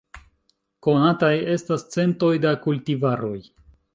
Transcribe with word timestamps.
Konataj 0.87 1.29
estas 1.57 1.85
centoj 1.97 2.31
da 2.47 2.57
kultivaroj. 2.65 3.37